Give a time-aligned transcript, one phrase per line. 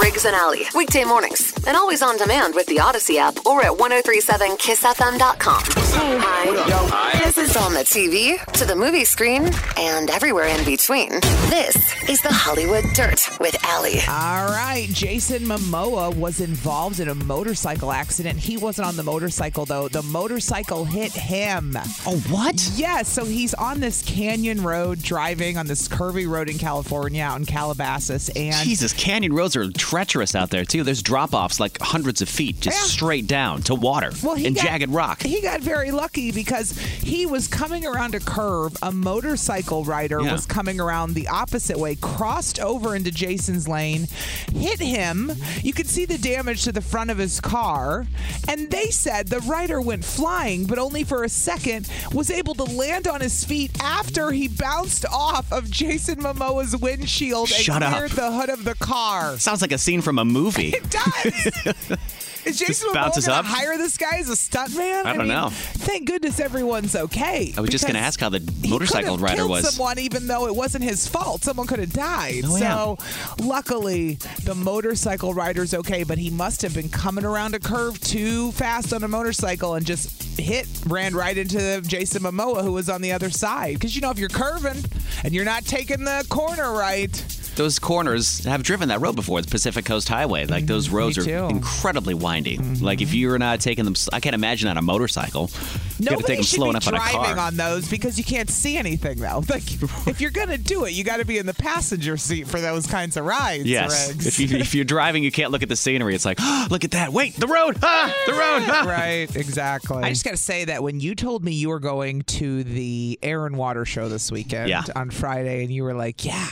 [0.00, 3.72] Riggs and Allie, weekday mornings, and always on demand with the Audacy app or at
[3.72, 5.62] 1037kissfm.com.
[5.66, 7.20] Hi.
[7.24, 11.10] This is on the TV, to the movie screen, and everywhere in between.
[11.48, 11.76] This
[12.08, 14.00] is the Hollywood Dirt with Allie.
[14.08, 18.38] All right, Jason Momoa was involved in a motorcycle accident.
[18.38, 19.88] He wasn't on the motorcycle though.
[19.88, 21.76] The motorcycle hit him.
[22.06, 22.68] Oh, what?
[22.74, 27.38] Yes, so he's on this canyon road driving on this curvy road in California out
[27.38, 30.82] in Calabasas and Jesus, canyon roads are treacherous out there too.
[30.82, 32.84] There's drop offs like hundreds of feet, just Yeah.
[32.86, 35.22] straight down to water Well, and got- jagged rock.
[35.22, 38.76] He got very lucky because he was coming around a curve.
[38.82, 40.32] A motorcycle rider Yeah.
[40.32, 44.08] was coming around the opposite way, crossed over into Jason's lane,
[44.54, 45.32] hit him.
[45.62, 48.06] You could see the damage to the front of his car.
[48.48, 52.64] And they said the rider went flying, but only for a second, was able to
[52.64, 57.92] land on his feet after he bounced off of Jason Momoa's windshield Shut and up.
[57.94, 59.38] cleared the hood of the car.
[59.38, 60.70] Sounds like a scene from a movie.
[60.70, 61.78] It does.
[62.44, 63.46] Is Jason Momoa bounces gonna up?
[63.46, 65.06] hire this guy as a stuntman?
[65.06, 65.48] I don't know.
[65.50, 67.54] Thank goodness everyone's okay.
[67.56, 69.74] I was just going to ask how the motorcycle rider was.
[69.74, 71.42] someone even though it wasn't his fault.
[71.42, 72.42] Someone could have died.
[72.44, 72.74] Oh, yeah.
[72.74, 72.98] so
[73.42, 78.52] luckily the motorcycle rider's okay, but he must have been coming around a curve too
[78.52, 83.00] fast on a motorcycle and just hit, ran right into Jason Momoa who was on
[83.00, 83.74] the other side.
[83.74, 84.84] Because you know if you're curving
[85.22, 89.48] and you're not taking the corner right, Those corners have driven that road before, the
[89.48, 90.46] Pacific Coast Highway.
[90.46, 91.30] Like those roads are too.
[91.30, 91.56] Mm-hmm.
[91.56, 92.56] incredibly windy.
[92.58, 95.50] Like if you're not taking them, I can't imagine on a motorcycle.
[95.98, 97.88] You got to Nobody take them should slow be enough on a driving on those
[97.88, 99.42] because you can't see anything though.
[99.54, 99.62] Like
[100.08, 102.86] if you're gonna do it, you got to be in the passenger seat for those
[102.88, 103.64] kinds of rides.
[103.64, 104.08] Yes.
[104.08, 104.26] Riggs.
[104.26, 106.14] If, you, if you're driving, you can't look at the scenery.
[106.16, 107.12] It's like, oh, look at that.
[107.12, 107.78] Wait, the road.
[107.82, 108.62] Ah, the road.
[108.68, 108.84] Ah.
[108.86, 110.02] right, exactly.
[110.02, 113.18] I just got to say that when you told me you were going to the
[113.22, 114.82] Air and Water show this weekend Yeah.
[114.96, 116.48] on Friday, and you were like, "Yeah,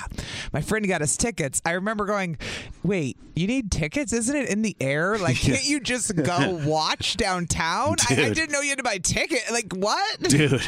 [0.53, 2.37] my friend got us tickets." I remember going,
[2.83, 4.13] "Wait, you need tickets?
[4.13, 5.17] Isn't it in the air?
[5.23, 8.99] Like, can't you just go watch downtown?" I, I didn't know you had to buy
[8.99, 9.43] ticket.
[9.51, 10.21] Like, what?
[10.21, 10.61] Dude,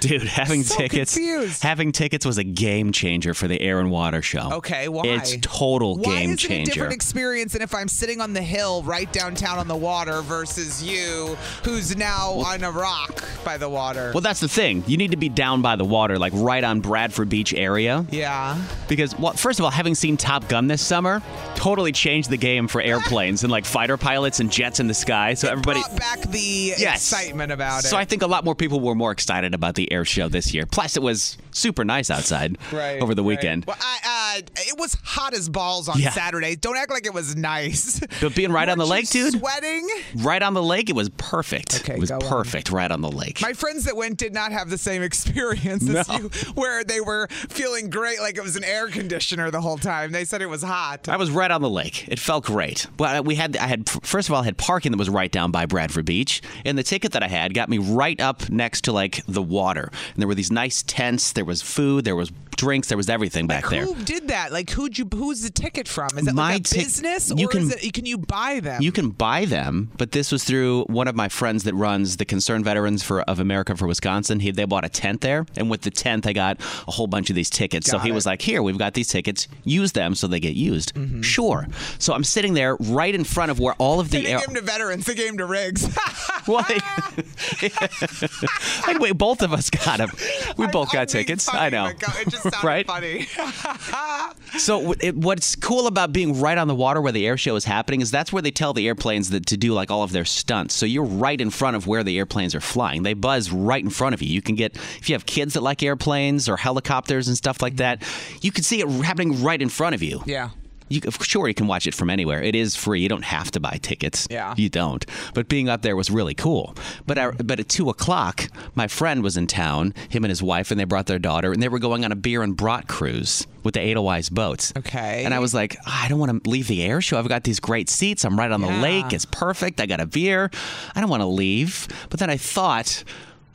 [0.00, 1.62] dude, having So tickets, confused.
[1.62, 4.50] having tickets was a game changer for the Air and Water Show.
[4.54, 5.02] Okay, why?
[5.06, 8.82] It's total Why game it a different experience than if I'm sitting on the hill
[8.82, 14.10] right downtown on the water versus you, who's now on a rock by the water?
[14.14, 14.84] Well, that's the thing.
[14.86, 18.04] You need to be down by the water, like right on Bradford Beach area.
[18.10, 18.60] yeah.
[18.88, 21.22] Because, well, first of all, having seen Top Gun this summer
[21.54, 25.34] totally changed the game for airplanes and like fighter pilots and jets in the sky.
[25.34, 25.80] So everybody.
[25.80, 27.12] brought back the Yes.
[27.12, 27.88] excitement about it.
[27.88, 30.52] So I think a lot more people were more excited about the air show this
[30.54, 30.66] year.
[30.66, 33.28] Plus, it was super nice outside right over the right.
[33.28, 33.64] weekend.
[33.66, 36.10] Well, I, uh, it was hot as balls on Yeah.
[36.10, 36.56] Saturday.
[36.56, 38.00] Don't act like it was nice.
[38.20, 39.88] But being right on the lake, dude, Sweating.
[40.16, 41.80] right on the lake, it was perfect.
[41.80, 42.20] Okay, it was go on.
[42.22, 43.40] perfect right on the lake.
[43.42, 46.14] My friends that went did not have the same experience as No.
[46.16, 50.12] you, where they were feeling great, like it was an air conditioner the whole time.
[50.12, 51.08] They said it was hot.
[51.08, 52.06] I was right on the lake.
[52.08, 52.86] It felt great.
[52.96, 55.50] But we had, I had, first of all, I had parking that was right down
[55.50, 58.92] by Bradford Beach, and the ticket that I had got me right up next to
[58.92, 59.90] like the water.
[60.14, 61.32] And there were these nice tents.
[61.32, 62.04] There was food.
[62.04, 62.30] There was
[62.64, 62.88] drinks.
[62.88, 63.84] There was everything back there.
[63.84, 64.52] Who did that?
[64.52, 65.06] Like, who'd you?
[65.14, 66.08] Who's the ticket from?
[66.16, 67.92] Is it My like a tic- business, you or can- is it?
[67.92, 68.80] Can you buy them?
[68.82, 72.24] You can buy them, but this was through one of my friends that runs the
[72.24, 74.40] Concerned Veterans for of America for Wisconsin.
[74.40, 76.58] He they bought a tent there, and with the tent, they got
[76.88, 77.86] a whole bunch of these tickets.
[77.88, 78.14] so Got he it.
[78.14, 79.46] was like, "Here, we've got these tickets.
[79.64, 81.22] Use them so they get used." Mm-hmm.
[81.22, 81.66] Sure.
[81.98, 84.38] So I'm sitting there right in front of where all of They the didn't air.
[84.40, 85.06] give them to veterans.
[85.06, 85.96] They gave them to Riggs.
[86.46, 86.62] Well,
[88.86, 90.10] anyway, both of us got them.
[90.56, 91.48] We both got tickets.
[91.52, 91.86] I know.
[91.86, 92.86] It just sounded Right?
[92.86, 93.26] funny.
[94.58, 97.64] So it, what's cool about being right on the water where the air show is
[97.64, 100.24] happening is that's where they tell the airplanes that to do like all of their
[100.24, 100.74] stunts.
[100.74, 103.02] So you're right in front of where the airplanes are flying.
[103.02, 104.28] They buzz right in front of you.
[104.28, 107.74] You can get if you have kids that like airplanes or helicopters and stuff like
[107.74, 107.98] mm-hmm.
[107.98, 110.22] that, you can see it happening right in front of you.
[110.24, 110.50] yeah.
[110.88, 112.42] You, sure, you can watch it from anywhere.
[112.42, 113.00] It is free.
[113.00, 114.28] You don't have to buy tickets.
[114.30, 114.54] Yeah.
[114.56, 115.04] You don't.
[115.32, 116.74] But being up there was really cool.
[117.06, 120.70] But I, but at two o'clock, my friend was in town, him and his wife,
[120.70, 123.46] and they brought their daughter, and they were going on a beer and brat cruise
[123.62, 124.72] with the Edelweiss boats.
[124.76, 125.24] Okay.
[125.24, 127.18] And I was like, ah, I don't want to leave the air show.
[127.18, 128.24] I've got these great seats.
[128.24, 129.12] I'm right on the lake.
[129.14, 129.80] It's perfect.
[129.80, 130.50] I got a beer.
[130.94, 131.88] I don't want to leave.
[132.10, 133.04] But then I thought,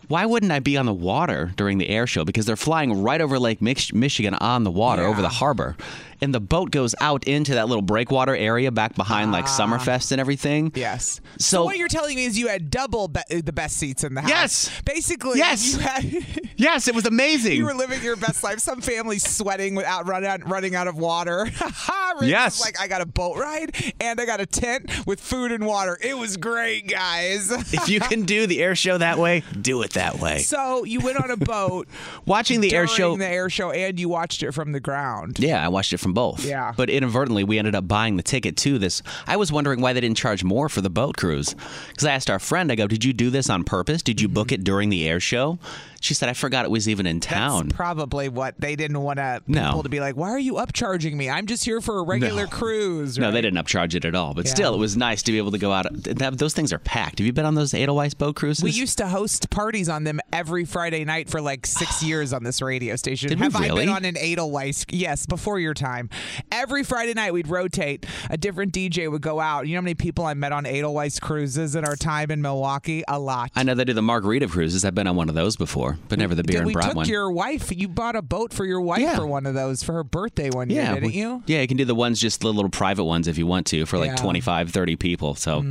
[0.07, 2.25] why wouldn't I be on the water during the air show?
[2.25, 5.77] Because they're flying right over Lake Mich- Michigan on the water over the harbor.
[6.21, 9.48] And the boat goes out into that little breakwater area back behind like ah.
[9.48, 10.71] Summerfest and everything.
[10.75, 11.21] Yes.
[11.38, 14.21] So- what you're telling me is you had double be- the best seats in the
[14.21, 14.30] house.
[14.30, 14.81] Yes.
[14.86, 15.75] Basically, Yes.
[15.75, 16.25] had
[16.57, 17.54] Yes, it was amazing.
[17.54, 18.60] you were living your best life.
[18.60, 21.50] Some families sweating without run out, running out of water.
[22.21, 22.60] Yes.
[22.60, 25.98] like I got a boat ride and I got a tent with food and water.
[26.01, 27.50] It was great, guys.
[27.74, 30.39] if you can do the air show that way, do it that way.
[30.39, 31.88] so you went on a boat
[32.25, 33.16] Watching the air show.
[33.16, 35.39] the air show, and you watched it from the ground.
[35.39, 36.45] Yeah, I watched it from both.
[36.45, 36.73] Yeah.
[36.75, 39.01] But inadvertently, we ended up buying the ticket to this.
[39.27, 41.56] I was wondering why they didn't charge more for the boat cruise.
[41.89, 44.01] Because I asked our friend, I go, Did you do this on purpose?
[44.01, 44.61] Did you book mm-hmm.
[44.61, 45.59] it during the air show?
[46.01, 47.67] She said, I forgot it was even in town.
[47.67, 49.65] That's probably what they didn't want to No.
[49.65, 50.15] people to be like.
[50.15, 51.29] Why are you upcharging me?
[51.29, 52.49] I'm just here for a regular No.
[52.49, 53.17] cruise.
[53.17, 54.33] No, they didn't upcharge it at all.
[54.33, 54.51] But Yeah.
[54.53, 55.87] still, it was nice to be able to go out.
[55.91, 57.19] That, those things are packed.
[57.19, 58.63] Have you been on those Edelweiss boat cruises?
[58.63, 62.43] We used to host parties on them every Friday night for like six years on
[62.43, 63.29] this radio station.
[63.29, 64.85] Did Have I been on an Edelweiss?
[64.89, 66.09] Yes, before your time.
[66.51, 68.05] Every Friday night we'd rotate.
[68.29, 69.67] A different DJ would go out.
[69.67, 73.03] You know how many people I met on Edelweiss cruises in our time in Milwaukee?
[73.07, 73.51] A lot.
[73.55, 74.85] I know they do the margarita cruises.
[74.85, 76.95] I've been on one of those before, but never the beer Did and we took
[76.95, 77.07] one.
[77.07, 77.71] your wife.
[77.75, 79.15] You bought a boat for your wife Yeah.
[79.15, 81.44] for one of those for her birthday one year, yeah, didn't we- you?
[81.47, 83.86] Yeah, you can do the ones just the little private ones if you want to
[83.86, 84.15] for like Yeah.
[84.15, 84.24] Mm-hmm.
[84.25, 85.36] 25, 30 people.
[85.36, 85.63] So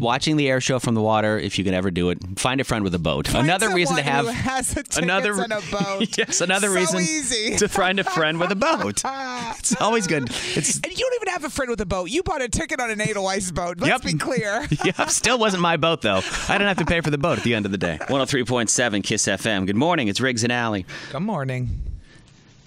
[0.00, 2.64] watching the air show from the water, if you can ever do it, find a
[2.64, 3.32] friend with a boat.
[3.34, 6.08] Another reason to someone have who has tickets another a boat.
[6.18, 7.56] yes, another So reason easy.
[7.56, 9.02] to find a friend with a boat.
[9.58, 10.28] It's always good.
[10.54, 12.08] It's And you don't even have a friend with a boat.
[12.10, 13.78] You bought a ticket on an Edelweiss boat.
[13.80, 14.12] Let's Yep.
[14.12, 14.66] be clear.
[14.84, 16.20] yeah, still wasn't my boat though.
[16.48, 17.98] I didn't have to pay for the boat at the end of the day.
[18.08, 19.55] 103.7 Kiss FM.
[19.64, 20.08] Good morning.
[20.08, 20.84] It's Riggs and Allie.
[21.10, 21.85] Good morning.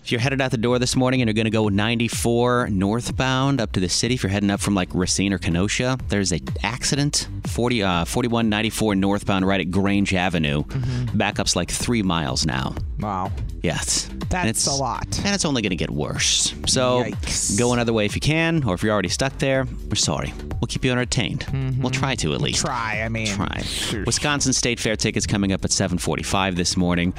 [0.10, 3.62] If you're headed out the door this morning and you're going to go 94 northbound
[3.62, 6.40] up to the city, if you're heading up from like Racine or Kenosha, there's a
[6.64, 10.64] accident 40, uh, 4194 northbound right at Grange Avenue.
[11.14, 12.74] Backup's like three miles now.
[13.00, 13.32] Wow.
[13.62, 14.10] Yes.
[14.30, 15.06] That's a lot.
[15.24, 16.56] And it's only going to get worse.
[16.66, 17.60] So Yikes.
[17.60, 20.34] go another way if you can, or if you're already stuck there, we're sorry.
[20.60, 21.46] We'll keep you entertained.
[21.80, 22.66] We'll try to at least.
[22.66, 23.28] Try, I mean.
[23.28, 23.62] Try.
[24.08, 27.14] Wisconsin State Fair tickets coming up at 7:45 this morning,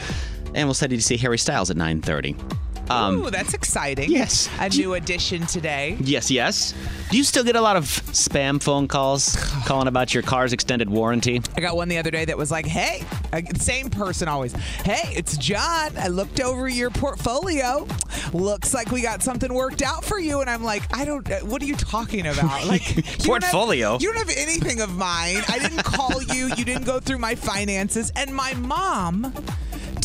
[0.57, 2.35] and we'll send you to see Harry Styles at 9:30.
[2.91, 4.11] Um, Ooh, that's exciting.
[4.11, 4.49] yes.
[4.59, 5.97] A new addition today.
[6.01, 6.75] Yes, yes.
[7.11, 10.91] Do you still get a lot of spam phone calls calling about your car's extended
[10.91, 11.41] warranty?
[11.57, 13.05] I got one the other day that was like, hey,
[13.57, 14.53] same person always.
[14.53, 15.93] Hey, it's John.
[15.97, 17.87] I looked over your portfolio.
[18.33, 20.41] Looks like we got something worked out for you.
[20.41, 22.61] And I'm like, I don't, uh, what are you talking about?
[22.71, 23.99] Like, you don't have- Portfolio?
[23.99, 25.43] you don't have anything of mine.
[25.49, 26.49] I didn't call you.
[26.57, 28.13] You didn't go through my finances.
[28.17, 29.33] And my mom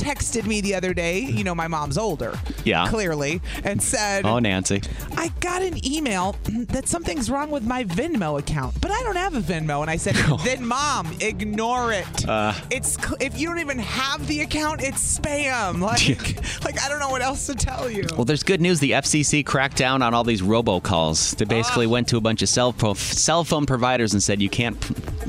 [0.06, 1.20] texted me the other day.
[1.20, 2.38] You know, my mom's older.
[2.64, 2.88] Yeah.
[2.88, 3.42] Clearly.
[3.64, 4.82] And said, Oh, Nancy.
[5.18, 6.36] I got an email
[6.70, 9.82] that something's wrong with my Venmo account, but I don't have a Venmo.
[9.82, 12.28] And I said, then mom, ignore it.
[12.28, 12.54] Uh.
[12.70, 15.76] it's cl- if you don't even have the account, it's spam.
[15.86, 18.06] Like, like I don't know what else to tell you.
[18.16, 18.80] Well, there's good news.
[18.80, 21.36] The FCC cracked down on all these robocalls.
[21.38, 24.50] They basically went to a bunch of cell, pro- cell phone providers and said you
[24.50, 24.78] can't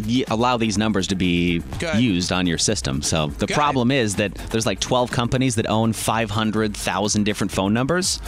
[0.07, 2.01] y- allow these numbers to be Good.
[2.01, 3.03] used on your system.
[3.03, 3.55] So the Good.
[3.55, 8.21] problem is that there's like 12 companies that own 500,000 different phone numbers.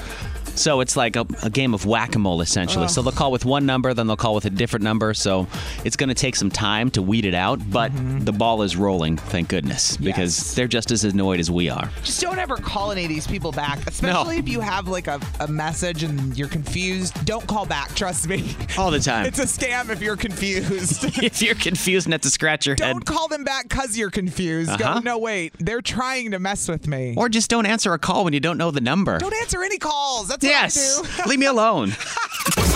[0.59, 2.88] So it's like a, a game of whack-a-mole essentially.
[2.88, 5.15] So they'll call with one number, then they'll call with a different number.
[5.15, 5.47] So
[5.85, 7.93] it's going to take some time to weed it out, but
[8.25, 10.55] the ball is rolling, thank goodness, because Yes.
[10.55, 11.91] they're just as annoyed as we are.
[12.03, 15.21] Just don't ever call any of these people back, especially if you have like a,
[15.41, 17.25] a message and you're confused.
[17.25, 17.95] Don't call back.
[17.95, 18.55] Trust me.
[18.77, 19.27] All the time.
[19.29, 21.05] It's a scam if you're confused.
[21.23, 22.93] if you're confused and have to scratch your head.
[22.93, 24.71] don't call them back because you're confused.
[24.71, 24.95] Uh-huh.
[24.95, 25.53] Go, no, wait.
[25.59, 27.15] They're trying to mess with me.
[27.17, 29.19] Or just don't answer a call when you don't know the number.
[29.19, 30.29] don't answer any calls.
[30.29, 30.99] That's yes.
[31.00, 31.28] what I do.
[31.31, 31.93] Leave me alone.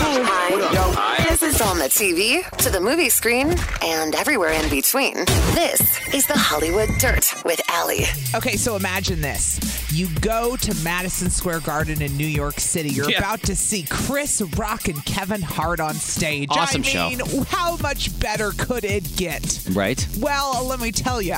[0.05, 1.25] Hi.
[1.29, 5.15] This is on the TV, to the movie screen, and everywhere in between.
[5.55, 5.81] This
[6.15, 8.05] is the Hollywood Dirt with Allie.
[8.35, 9.61] Okay, so imagine this.
[9.93, 12.91] You go to Madison Square Garden in New York City.
[12.91, 13.19] You're Yeah.
[13.19, 16.49] about to see Chris Rock and Kevin Hart on stage.
[16.51, 17.09] Awesome I show.
[17.11, 19.61] mean, how much better could it get?
[19.73, 20.07] Right?
[20.19, 21.37] Well, let me tell you.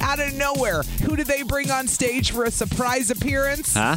[0.00, 3.74] Out of nowhere, who did they bring on stage for a surprise appearance?
[3.74, 3.96] Huh?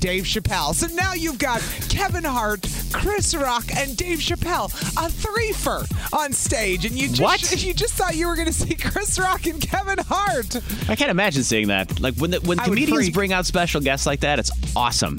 [0.00, 0.74] Dave Chappelle.
[0.74, 6.84] So now you've got Kevin Hart, Chris Rock, and Dave Chappelle, a threefer on stage.
[6.86, 7.62] And you just What?
[7.64, 10.56] you just thought you were going to see Chris Rock and Kevin Hart.
[10.88, 12.00] I can't imagine seeing that.
[12.00, 15.18] Like when the, when I comedians bring out special guests like that, it's awesome.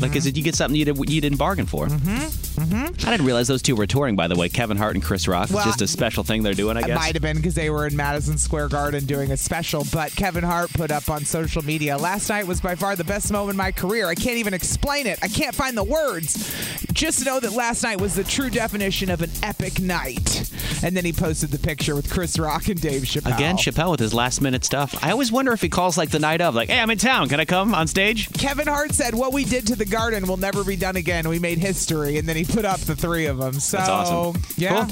[0.00, 1.86] Like, is it you get something you, did, you didn't bargain for?
[1.86, 2.45] Mm-hmm.
[2.56, 3.06] Mm-hmm.
[3.06, 4.16] I didn't realize those two were touring.
[4.16, 5.50] By the way, Kevin Hart and Chris Rock.
[5.50, 6.90] Well, just a special thing they're doing, I guess.
[6.90, 10.14] It might have been because they were in Madison Square Garden doing a special, but
[10.16, 13.50] Kevin Hart put up on social media last night was by far the best moment
[13.50, 14.06] in my career.
[14.08, 15.18] I can't even explain it.
[15.22, 16.54] I can't find the words.
[16.92, 20.45] Just know that last night was the true definition of an epic night.
[20.82, 23.34] And then he posted the picture with Chris Rock and Dave Chappelle.
[23.34, 24.94] Again, Chappelle with his last minute stuff.
[25.02, 27.28] I always wonder if he calls like the night of, like, "Hey, I'm in town.
[27.28, 30.36] Can I come on stage?" Kevin Hart said, "What we did to the Garden will
[30.36, 31.28] never be done again.
[31.28, 33.58] We made history." And then he put up the three of them.
[33.60, 34.42] So That's awesome.
[34.56, 34.86] Yeah.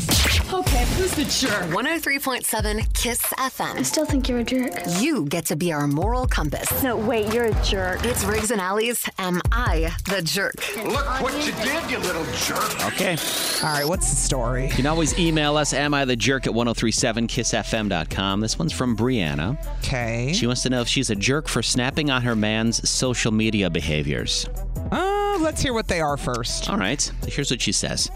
[0.52, 1.70] Okay, who's the jerk?
[1.72, 3.78] 103.7 Kiss FM.
[3.78, 4.72] I still think you're a jerk.
[4.98, 6.82] You get to be our moral compass.
[6.82, 8.04] No, wait, you're a jerk.
[8.04, 9.08] It's Riggs and Allies.
[9.18, 10.54] Am I the jerk?
[10.76, 12.86] Look what you did, you little jerk.
[12.92, 13.16] Okay.
[13.62, 13.86] All right.
[13.86, 14.66] What's the story?
[14.66, 18.40] You can always email us, am I the jerk at 1037kissfm.com.
[18.40, 19.58] This one's from Brianna.
[19.78, 20.32] Okay.
[20.34, 23.70] She wants to know if she's a jerk for snapping on her man's social media
[23.70, 24.46] behaviors.
[24.90, 26.68] Uh, let's hear what they are first.
[26.68, 28.10] All right, here's what she says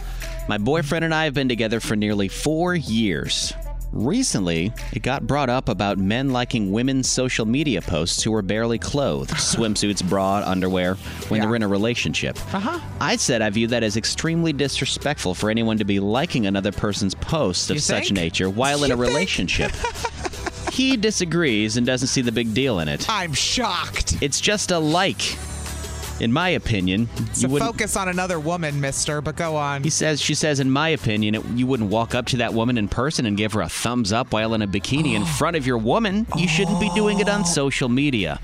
[0.49, 3.53] My boyfriend and I have been together for nearly four years.
[3.93, 8.79] Recently, it got brought up about men liking women's social media posts who were barely
[8.79, 10.95] clothed, swimsuits, bra, underwear,
[11.29, 12.37] when they're in a relationship.
[12.55, 12.79] Uh-huh.
[13.01, 17.15] I said I view that as extremely disrespectful for anyone to be liking another person's
[17.15, 18.17] posts of You such think?
[18.17, 19.01] nature while in a think?
[19.09, 19.73] relationship.
[20.73, 23.07] he disagrees and doesn't see the big deal in it.
[23.09, 24.19] I'm shocked.
[24.23, 25.37] It's just a like.
[26.21, 27.71] In my opinion, you wouldn't.
[27.71, 29.85] focus on another woman, mister, but go on.
[29.85, 32.77] He says, she says, in my opinion, it, you wouldn't walk up to that woman
[32.77, 35.67] in person and give her a thumbs up while in a bikini in front of
[35.67, 36.27] your woman.
[36.37, 37.45] You shouldn't be doing it on oh.
[37.45, 38.41] social media.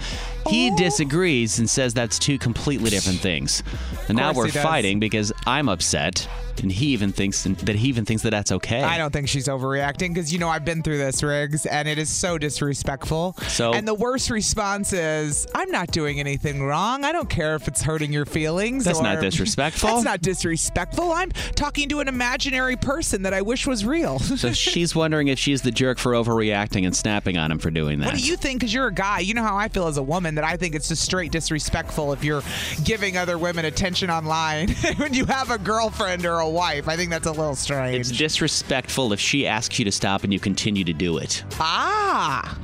[0.46, 0.76] He oh.
[0.76, 3.62] disagrees and says that's two completely different things.
[4.08, 6.28] And now we're fighting because I'm upset,
[6.62, 8.82] and he even thinks that he even thinks that that's okay.
[8.82, 11.98] I don't think she's overreacting because you know I've been through this, Riggs, and it
[11.98, 13.36] is so disrespectful.
[13.48, 17.04] So- and the worst response is, "I'm not doing anything wrong.
[17.04, 19.88] I don't care if it's hurting your feelings." That's not disrespectful.
[19.90, 21.12] That's not disrespectful.
[21.12, 24.18] I'm talking to an imaginary person that I wish was real.
[24.44, 28.00] So she's wondering if she's the jerk for overreacting and snapping on him for doing
[28.00, 28.06] that.
[28.06, 28.60] What do you think?
[28.60, 29.20] Because you're a guy.
[29.20, 30.34] You know how I feel as a woman.
[30.34, 32.42] That I think it's just straight disrespectful if you're
[32.84, 36.88] giving other women attention online when you have a girlfriend or a wife.
[36.88, 37.96] I think that's a little strange.
[37.98, 41.44] It's disrespectful if she asks you to stop and you continue to do it.
[41.58, 42.58] ah.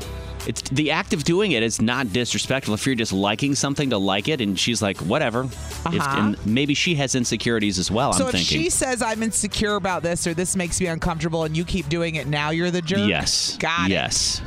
[0.47, 2.73] It's the act of doing it is not disrespectful.
[2.73, 5.43] If you're just liking something to like it, and she's like, whatever.
[5.85, 6.17] Uh-huh.
[6.19, 8.15] and maybe she has insecurities as well.
[8.15, 8.59] So I'm if thinking.
[8.61, 12.15] she says I'm insecure about this or this makes me uncomfortable and you keep doing
[12.15, 13.07] it, now you're the jerk.
[13.09, 13.57] yes.
[13.59, 13.93] Got it.
[13.93, 14.41] yes.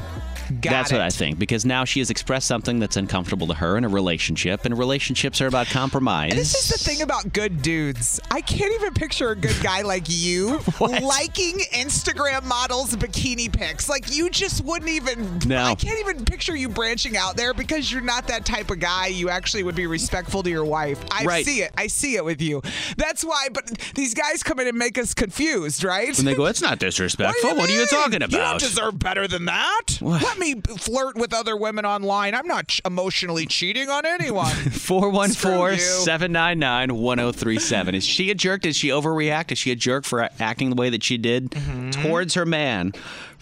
[0.62, 0.95] Got That's it.
[0.95, 3.89] what I think because now she has expressed something that's uncomfortable to her in a
[3.89, 6.31] relationship, and relationships are about compromise.
[6.31, 8.19] And this is the thing about good dudes.
[8.31, 13.89] I can't even picture a good guy like you liking Instagram models' bikini pics.
[13.89, 15.39] Like you just wouldn't even.
[15.45, 15.63] No.
[15.63, 19.07] I can't even picture you branching out there because you're not that type of guy.
[19.07, 21.03] You actually would be respectful to your wife.
[21.12, 21.45] I Right.
[21.45, 21.72] see it.
[21.77, 22.62] I see it with you.
[22.98, 23.48] That's why.
[23.53, 26.17] But these guys come in and make us confused, right?
[26.17, 27.55] And they go, it's not disrespectful.
[27.55, 30.00] What, are you talking You don't deserve better than that.
[30.01, 30.42] Let me
[30.77, 32.35] flirt with other women online.
[32.35, 34.53] I'm not ch- emotionally cheating on anyone.
[34.71, 37.95] 414 799 1037.
[37.95, 38.62] Is she a jerk?
[38.62, 39.51] Did she overreact?
[39.51, 41.89] Is she a jerk for acting the way that she did Mm-hmm.
[41.91, 42.93] towards her man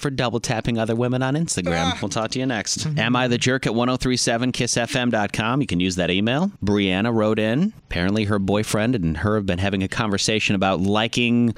[0.01, 1.93] for double tapping other women on Instagram?
[1.93, 1.97] Ah.
[2.01, 2.79] We'll talk to you next.
[2.79, 2.99] Mm-hmm.
[2.99, 5.61] Am I the jerk at 1037kissfm.com?
[5.61, 6.51] You can use that email.
[6.63, 7.73] Brianna wrote in.
[7.89, 11.53] Apparently, her boyfriend and her have been having a conversation about liking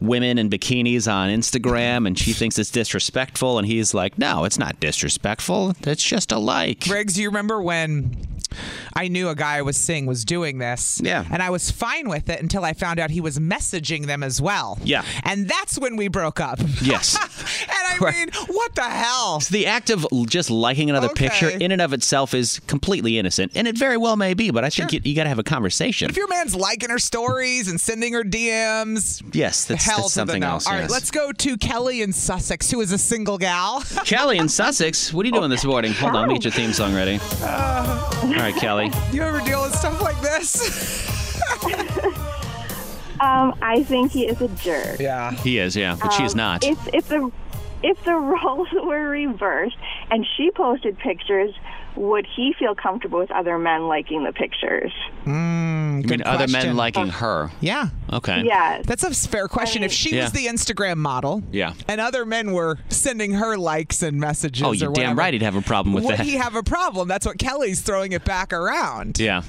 [0.00, 3.58] women in bikinis on Instagram, and she thinks it's disrespectful.
[3.58, 5.74] And he's like, no, it's not disrespectful.
[5.82, 6.84] It's just a like.
[6.88, 8.16] Riggs, do you remember when
[8.94, 11.00] I knew a guy I was seeing was doing this?
[11.02, 11.24] Yeah.
[11.30, 14.40] And I was fine with it until I found out he was messaging them as
[14.40, 14.78] well.
[14.84, 15.04] Yeah.
[15.22, 16.58] And that's when we broke up.
[16.82, 17.16] Yes.
[17.62, 18.14] and I Right.
[18.14, 19.40] mean, what the hell?
[19.50, 21.28] The act of just liking another Okay.
[21.28, 24.50] picture in and of itself is completely innocent, and it very well may be.
[24.50, 26.06] But I think you, you got to have a conversation.
[26.06, 30.12] But If your man's liking her stories and sending her DMs, yes, that's, hell that's
[30.14, 30.48] something no.
[30.50, 30.66] else.
[30.66, 30.90] All right, yes.
[30.90, 33.82] let's go to Kelly in Sussex, who is a single gal.
[34.04, 35.92] Kelly in Sussex, what are you doing this morning?
[35.92, 37.20] Hold on, let me get your theme song ready.
[37.42, 37.48] All
[38.32, 38.90] right, Kelly.
[39.12, 41.04] you ever deal with stuff like this?
[43.20, 44.98] Um, I think he is a jerk.
[44.98, 45.30] yeah.
[45.30, 46.64] He is, yeah, but she's Um, not.
[46.64, 47.30] If if the
[47.84, 49.76] if the roles were reversed
[50.10, 51.54] and she posted pictures,
[51.96, 54.90] would he feel comfortable with other men liking the pictures?
[55.22, 57.50] Hmm, you mean other men liking her?
[57.60, 57.88] Yeah.
[58.12, 58.42] Okay.
[58.44, 58.84] Yes.
[58.86, 59.84] That's a fair question.
[59.84, 60.24] if she Yeah.
[60.24, 61.74] was the Instagram model, Yeah.
[61.86, 65.42] and other men were sending her likes and messages, Oh, you're whatever, damn right he'd
[65.42, 66.26] have a problem with would that.
[66.26, 67.06] he have a problem?
[67.06, 69.20] That's what Kelly's throwing it back around.
[69.20, 69.42] Yeah.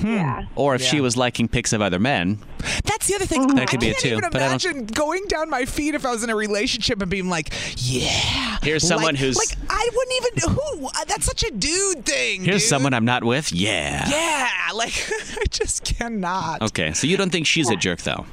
[0.00, 0.06] Hmm.
[0.14, 0.44] Yeah.
[0.56, 2.38] Or if she was liking pics of other men,
[2.84, 3.46] That's the other thing.
[3.56, 5.94] That could be it can't too, even but I don't- imagine going down my feet
[5.94, 9.56] if I was in a relationship and being like, "Yeah." Here's someone like, who's- like
[9.68, 10.54] I wouldn't even.
[10.54, 10.86] Who?
[10.86, 12.44] Uh, that's such a dude thing.
[12.44, 12.68] here's dude.
[12.68, 13.52] someone I'm not with.
[13.52, 14.08] Yeah.
[14.08, 14.94] Yeah, like
[15.40, 16.62] I just cannot.
[16.62, 18.24] Okay, so you don't think she's a jerk though?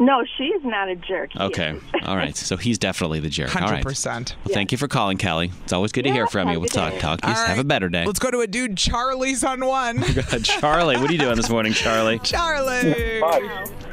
[0.00, 1.32] No, she's not a jerk.
[1.32, 1.70] He Okay.
[1.72, 1.82] is.
[2.04, 2.36] All right.
[2.36, 3.54] So he's definitely the jerk.
[3.54, 3.82] All Hundred right.
[3.82, 4.36] percent.
[4.44, 5.50] Well, thank you for calling, Kelly.
[5.64, 6.54] It's always good to hear from you.
[6.54, 6.92] have We'll talk.
[6.92, 6.98] day.
[7.00, 7.34] Talk to you.
[7.34, 7.68] Have a right.
[7.68, 8.04] better day.
[8.06, 8.76] Let's go to a dude.
[8.76, 10.02] Charlie's on one.
[10.42, 12.18] Charlie, what are you doing this morning, Charlie?
[12.22, 13.20] Charlie.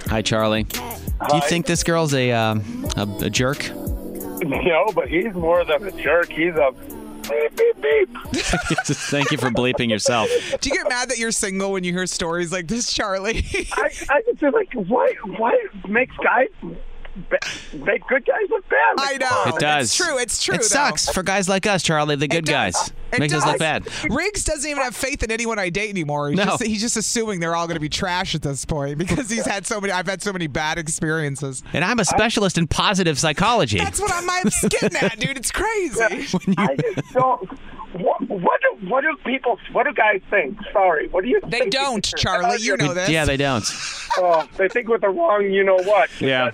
[0.07, 0.63] Hi, Charlie.
[0.63, 3.69] Do you think this girl's a um, a, a jerk?
[4.43, 6.29] No, but he's more than a jerk.
[6.31, 6.71] He's a
[7.29, 8.09] beep, beep, beep.
[8.85, 10.29] Thank you for bleeping yourself.
[10.61, 13.45] Do you get mad that you're single when you hear stories like this, Charlie?
[13.73, 16.75] I, I just feel like, why, why makes guys, ba-
[17.73, 18.95] make good guys look bad?
[18.99, 19.43] I Like, know.
[19.47, 19.85] It does.
[19.85, 20.17] It's true.
[20.17, 20.55] It's true.
[20.55, 20.67] It though.
[20.67, 22.91] sucks for guys like us, Charlie, the good guys.
[23.13, 23.87] It Makes us look bad.
[24.09, 26.29] Riggs doesn't even have faith in anyone I date anymore.
[26.29, 26.45] He's, No.
[26.45, 29.45] just, he's just assuming they're all going to be trash at this point because he's
[29.45, 29.93] had so many.
[29.93, 31.63] I've had so many bad experiences.
[31.73, 33.77] And I'm a specialist in positive psychology.
[33.77, 35.37] That's what I'm, I'm getting at, dude.
[35.37, 36.01] It's crazy.
[36.57, 37.49] I just don't.
[37.93, 39.57] What, what do what do people?
[39.71, 40.57] What do guys think?
[40.71, 41.39] Sorry, what do you?
[41.41, 41.71] They think?
[41.71, 42.57] don't, Charlie.
[42.61, 43.09] You know this.
[43.09, 43.63] yeah, they don't.
[44.17, 46.09] Oh, they think with the wrong, you know what?
[46.21, 46.51] Yeah.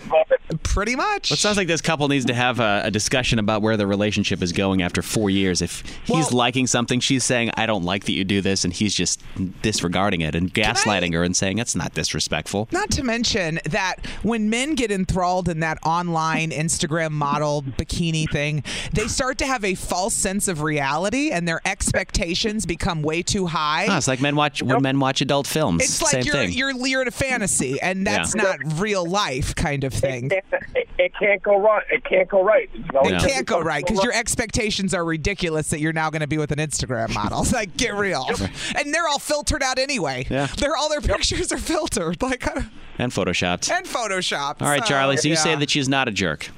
[0.64, 1.30] Pretty much.
[1.30, 3.86] Well, it sounds like this couple needs to have a, a discussion about where the
[3.86, 5.62] relationship is going after four years.
[5.62, 8.74] If he's Well- liking something, she's saying, I don't like that you do this, and
[8.74, 9.22] he's just
[9.62, 12.68] disregarding it and gaslighting her and saying, that's not disrespectful.
[12.72, 18.64] Not to mention that when men get enthralled in that online Instagram model bikini thing,
[18.94, 22.21] they start to have a false sense of reality and their expectations
[22.68, 23.88] become way too high.
[23.90, 25.84] Oh, it's like men watch when men watch adult films.
[25.84, 26.52] It's like Same you're, thing.
[26.52, 28.44] you're you're in a fantasy, and that's Yeah.
[28.44, 30.32] not real life kind of thing.
[30.32, 31.82] It, it, it can't go wrong.
[31.90, 32.70] It can't go right.
[32.74, 33.02] You know?
[33.02, 33.20] It Yeah.
[33.20, 36.52] can't go right because your expectations are ridiculous that you're now going to be with
[36.52, 37.42] an Instagram model.
[37.42, 38.26] It's like, get real.
[38.78, 40.26] And they're all filtered out anyway.
[40.30, 40.48] Yeah.
[40.58, 42.46] They're all their pictures are filtered, like,
[42.98, 43.72] and photoshopped.
[43.72, 44.62] and photoshopped.
[44.62, 45.18] All right, Charlie.
[45.18, 46.50] So you say that she's not a jerk.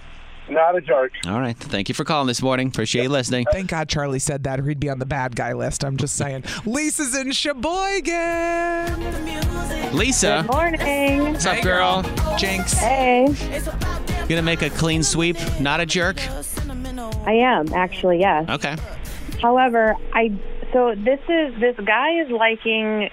[0.49, 1.13] Not a jerk.
[1.25, 1.55] All right.
[1.57, 2.67] Thank you for calling this morning.
[2.67, 3.45] Appreciate you listening.
[3.51, 5.83] Thank God Charlie said that, or he'd be on the bad guy list.
[5.85, 6.43] I'm just saying.
[6.65, 8.99] Lisa's in Sheboygan.
[9.93, 11.33] Lisa, Good Morning.
[11.33, 12.03] what's up, girl?
[12.37, 12.73] Jinx.
[12.73, 13.27] Hey.
[14.27, 15.37] Gonna make a clean sweep.
[15.59, 16.17] Not a jerk.
[17.25, 18.49] I am actually, yes.
[18.49, 18.75] Okay.
[19.41, 20.31] However, I
[20.71, 23.09] so this is this guy is liking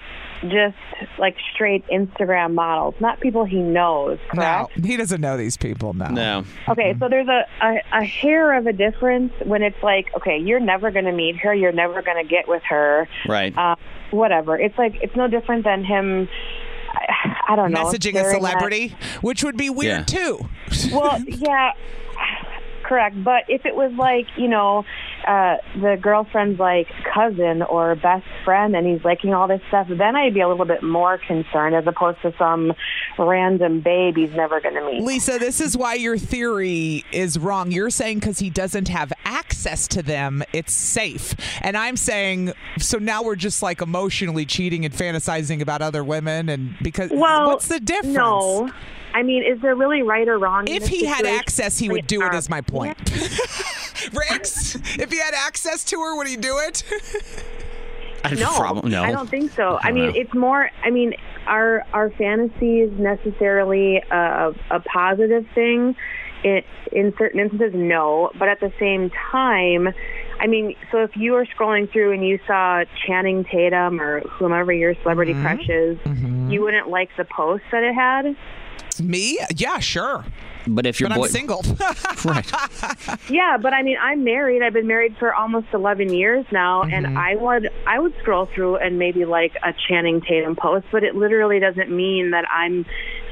[0.49, 0.75] just
[1.19, 4.85] like straight Instagram models, not people he knows, No, correct?
[4.85, 5.93] he doesn't know these people.
[5.93, 6.07] No.
[6.07, 6.43] No.
[6.69, 10.59] Okay, so there's a, a a hair of a difference when it's like, okay, you're
[10.59, 13.55] never going to meet her, you're never going to get with her, Right.
[13.57, 13.75] uh,
[14.11, 14.57] whatever.
[14.59, 16.27] It's like it's no different than him.
[16.93, 20.39] I, I don't know Messaging a staring at- celebrity, which would be weird too.
[20.91, 21.71] well, yeah,
[22.83, 23.23] correct.
[23.23, 24.83] But if it was like, you know,
[25.27, 30.15] uh, the girlfriend's like cousin or best friend and he's liking all this stuff, then
[30.15, 32.73] I'd be a little bit more concerned as opposed to some
[33.17, 35.01] random babe he's never going to meet.
[35.01, 37.71] Lisa, this is why your theory is wrong.
[37.71, 41.35] You're saying because he doesn't have access to them, it's safe.
[41.61, 46.49] And I'm saying, so now we're just like emotionally cheating and fantasizing about other women.
[46.49, 48.15] And because, Well, what's the difference?
[48.15, 48.71] No.
[49.13, 50.67] I mean, is there really right or wrong?
[50.67, 52.97] If he had access, he would do it, Uh, my point.
[54.13, 56.83] Riggs, if he had access to her, would he do it?
[58.23, 59.03] I No, prob- no.
[59.03, 59.77] I don't think so.
[59.81, 60.13] I, don't mean, know.
[60.15, 60.69] it's more.
[60.83, 61.13] I mean,
[61.47, 65.95] our are fantasies necessarily a, a positive thing?
[66.43, 68.31] It, in certain instances, no.
[68.39, 69.89] But at the same time,
[70.39, 74.73] I mean, so if you were scrolling through and you saw Channing Tatum or whomever
[74.73, 75.45] your celebrity Mm-hmm.
[75.45, 78.35] crush is, you wouldn't like the post that it had.
[78.99, 79.39] Me?
[79.55, 80.25] Yeah, sure.
[80.67, 81.63] But if your But boy, I'm single.
[82.25, 82.45] right?
[83.29, 84.61] Yeah, but I mean, I'm married.
[84.61, 86.93] I've been married for almost 11 years now, Mm-hmm.
[86.93, 91.03] and I would I would scroll through and maybe like a Channing Tatum post, but
[91.03, 92.85] it literally doesn't mean that I'm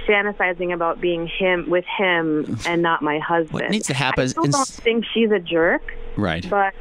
[0.08, 3.54] fantasizing about being him with him and not my husband.
[3.54, 5.82] What needs to happen I still is- don't think she's a jerk,
[6.16, 6.48] Right.
[6.50, 6.74] but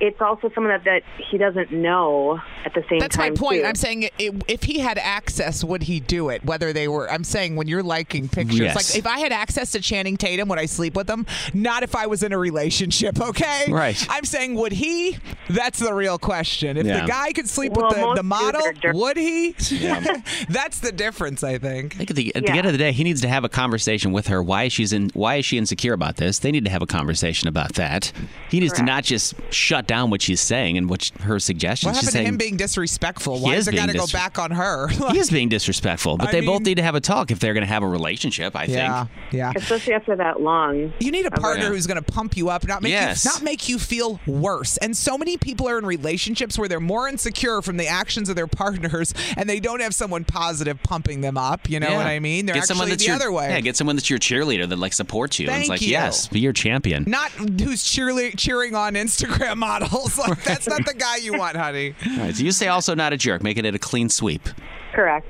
[0.00, 2.98] it's also someone that, that he doesn't know at the same time.
[3.00, 3.62] That's my point.
[3.62, 3.66] too.
[3.68, 6.44] I'm saying i if he had access, would he do it?
[6.44, 8.74] Whether they were, I'm saying when you're liking pictures, Yes.
[8.76, 11.26] like if I had access to Channing Tatum, would I sleep with him?
[11.54, 13.64] Not if I was in a relationship, okay?
[13.70, 14.06] Right.
[14.10, 15.18] I'm saying would he?
[15.48, 16.76] That's the real question.
[16.76, 17.02] If Yeah.
[17.02, 18.62] the guy could sleep Well, with the, the model,
[18.94, 19.52] would he?
[20.48, 21.94] That's the difference, I think.
[21.94, 23.48] I think at the, at the end of the day, he needs to have a
[23.48, 24.42] conversation with her.
[24.42, 25.10] Why she's in?
[25.14, 26.38] Why is she insecure about this?
[26.40, 28.12] They need to have a conversation about that.
[28.50, 31.38] He needs to not just shut shot down what she's saying and what sh- her
[31.38, 31.86] suggestions.
[31.86, 33.40] What she's happened saying to him being disrespectful?
[33.40, 34.88] Why is does it got to being go back on her?
[35.12, 37.54] he is being disrespectful, but I they both need to have a talk if they're
[37.54, 38.54] going to have a relationship.
[38.56, 39.10] I yeah, think.
[39.32, 39.52] yeah.
[39.56, 40.92] Especially after that long.
[41.00, 41.70] You need a partner Yeah.
[41.70, 43.24] who's going to pump you up, not make Yes.
[43.24, 44.76] you not make you feel worse.
[44.78, 48.36] And so many people are in relationships where they're more insecure from the actions of
[48.36, 51.68] their partners, and they don't have someone positive pumping them up.
[51.68, 51.96] You know Yeah.
[51.98, 52.46] what I mean?
[52.46, 53.50] They're get someone actually that's the your, other way.
[53.50, 55.48] Yeah, get someone that's your cheerleader that like supports you.
[55.48, 55.92] and it's Thank like, you.
[55.92, 57.04] yes, be your champion.
[57.06, 60.18] not who's cheerle- cheering on Instagram models.
[60.26, 61.94] Like that's not the guy you want, honey.
[62.10, 64.48] All right, so you say also not a jerk, making it a clean sweep.
[64.92, 65.26] Correct.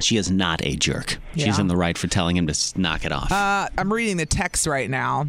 [0.00, 1.18] She is not a jerk.
[1.36, 3.32] She's in the right for telling him to s- knock it off.
[3.32, 5.26] Uh, I'm reading the text right now.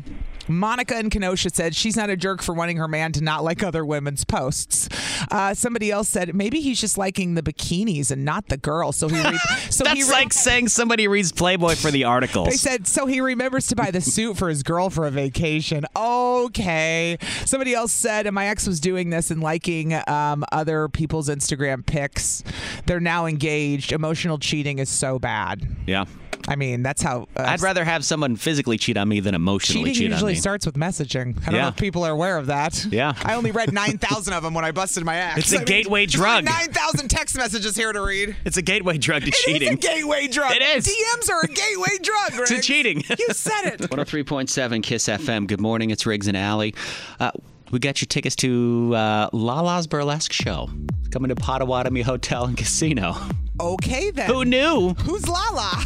[0.50, 3.64] Monica in Kenosha said she's not a jerk for wanting her man to not like
[3.64, 4.90] other women's posts.
[5.32, 8.92] Uh, somebody else said maybe he's just liking the bikinis and not the girl.
[8.92, 9.38] So he re-
[9.70, 12.50] so That's he re- like saying somebody reads Playboy for the articles.
[12.50, 15.86] They said so he remembers to buy the suit for his girl for a vacation.
[15.96, 17.18] Okay.
[17.46, 22.44] Somebody else said, my ex was doing this and liking um, other people's Instagram pics.
[22.86, 23.92] They're now engaged.
[23.92, 25.68] Emotional cheating is so bad.
[25.86, 26.06] yeah.
[26.48, 27.28] I mean, that's how.
[27.36, 30.36] Uh, I'd rather have someone physically cheat on me than emotionally Cheating cheat on me.
[30.40, 31.38] Starts with messaging.
[31.42, 31.62] I don't Yeah.
[31.64, 32.86] know if people are aware of that.
[32.92, 33.14] Yeah.
[33.24, 35.38] I only read 9,000 of them when I busted my ex.
[35.40, 36.46] It's a I gateway there's only drug.
[36.46, 38.36] 9,000 text messages here to read.
[38.46, 39.74] It's a gateway drug to It is cheating.
[39.74, 40.52] a gateway drug.
[40.56, 40.88] It is.
[40.88, 42.66] DMs are a gateway drug, to Riggs.
[42.66, 43.04] cheating.
[43.18, 43.80] You said it.
[43.90, 45.48] 103.7 Kiss FM.
[45.48, 45.90] Good morning.
[45.90, 46.74] It's Riggs and Allie.
[47.20, 47.32] Uh,
[47.72, 50.70] we got your tickets to uh, Lala's Burlesque Show
[51.12, 53.16] coming to Potawatomi Hotel and Casino.
[53.60, 54.28] Okay, then.
[54.30, 54.94] Who knew?
[55.02, 55.84] Who's Lala?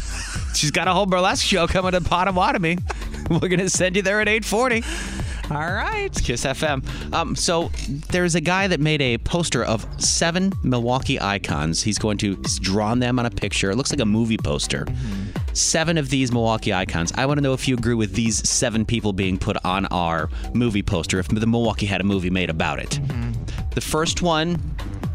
[0.54, 2.78] She's got a whole burlesque show coming to Potawatomi.
[3.30, 4.82] We're going to send you there at 840.
[5.50, 6.10] All right.
[6.14, 7.12] Kiss FM.
[7.12, 7.70] Um, so
[8.10, 11.82] there's a guy that made a poster of seven Milwaukee icons.
[11.82, 13.70] He's going to he's drawn them on a picture.
[13.70, 14.86] It looks like a movie poster.
[15.52, 17.12] Seven of these Milwaukee icons.
[17.16, 20.28] I want to know if you agree with these seven people being put on our
[20.54, 21.18] movie poster.
[21.18, 22.98] If the Milwaukee had a movie made about it.
[23.74, 24.60] The first one,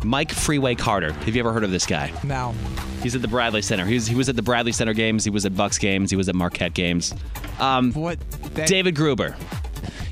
[0.03, 1.11] Mike Freeway Carter.
[1.11, 2.11] Have you ever heard of this guy?
[2.23, 2.53] No.
[3.01, 3.85] He's at the Bradley Center.
[3.85, 5.23] He was, he was at the Bradley Center games.
[5.23, 6.09] He was at Bucks games.
[6.11, 7.13] He was at Marquette games.
[7.59, 8.19] Um, What?
[8.55, 9.35] that- David Gruber.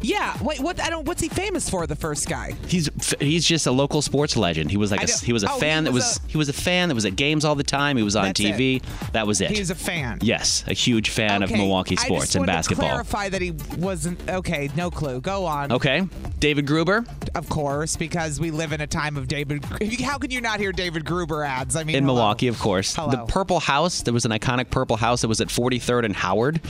[0.02, 0.38] Yeah.
[0.44, 0.60] Wait.
[0.60, 0.82] What?
[0.82, 1.06] I don't.
[1.06, 1.88] What's he famous for?
[1.88, 2.54] The first guy.
[2.68, 4.72] He's he's just a local sports legend.
[4.72, 6.18] He was like I a, don't- he was a oh, he fan that was was
[6.18, 7.98] a- he was a fan that was at games all the time.
[7.98, 8.84] He was on That's TV.
[9.14, 9.52] That was it.
[9.52, 10.20] He was a fan.
[10.22, 12.88] yes, a huge fan of Okay, Milwaukee I sports just and wanted basketball.
[12.88, 14.20] To clarify that he wasn't.
[14.30, 14.70] Okay.
[14.76, 15.22] No clue.
[15.22, 15.72] Go on.
[15.72, 16.08] Okay,
[16.40, 17.06] David Gruber
[17.36, 19.64] Of course, because we live in a time of David.
[20.04, 21.76] How can you not hear David Gruber ads?
[21.76, 22.16] I mean, in hello.
[22.16, 22.96] Milwaukee, of course.
[22.96, 23.12] Hello.
[23.12, 24.02] The Purple House.
[24.04, 26.62] There was an iconic Purple House that was at 43rd and Howard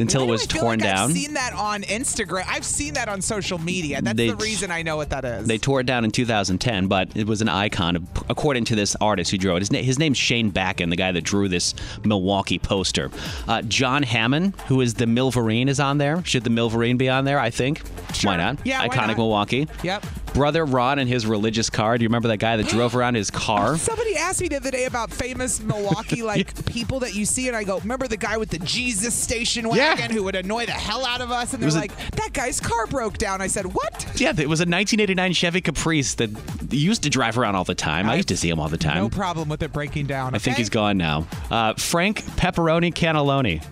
[0.00, 1.10] until Why it do was I feel torn like down.
[1.10, 2.44] I've seen that on Instagram.
[2.48, 4.00] I've seen that on social media.
[4.02, 5.46] That's They- the reason I know what that is.
[5.46, 9.30] They tore it down in 2010, but it was an icon, according to this artist
[9.30, 9.60] who drew it.
[9.60, 13.10] His, na- his name's Shane Backen, the guy that drew this Milwaukee poster.
[13.46, 16.24] Uh, John Hammond, who is the Milverine, is on there.
[16.24, 17.38] Should the Milverine be on there?
[17.38, 17.82] I think.
[18.22, 18.58] Why not?
[18.64, 19.16] Yeah, why Iconic not?
[19.18, 19.68] Milwaukee.
[19.82, 20.04] Yep.
[20.34, 21.98] Brother Ron and his religious car.
[21.98, 23.76] Do you remember that guy that drove around his car?
[23.76, 27.56] Somebody asked me the other day about famous Milwaukee like people that you see, and
[27.56, 29.89] I go, "Remember the guy with the Jesus station Yeah.
[29.98, 32.60] Who would annoy the hell out of us?" And they're was a- like, "That guy's
[32.60, 36.30] car broke down." I said, "What?" Yeah, it was a 1989 Chevy Caprice that
[36.70, 38.08] used to drive around all the time.
[38.08, 38.96] I used to see him all the time.
[38.96, 40.34] No problem with it breaking down.
[40.34, 41.26] I think he's gone now.
[41.50, 43.62] Uh, Frank Pepperoni Cannelloni.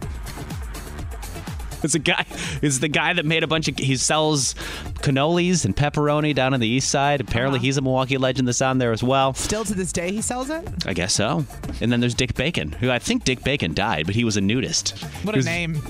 [1.82, 2.24] It's a guy.
[2.62, 3.78] Is the guy that made a bunch of.
[3.78, 4.54] He sells
[5.02, 7.20] cannolis and pepperoni down on the east side.
[7.20, 7.64] Apparently, Uh-huh.
[7.64, 9.34] he's a Milwaukee legend that's on there as well.
[9.34, 10.66] Still to this day, he sells it.
[10.86, 11.44] I guess so.
[11.80, 14.40] And then there's Dick Bacon, who I think Dick Bacon died, but he was a
[14.40, 14.98] nudist.
[15.22, 15.74] What a was- name!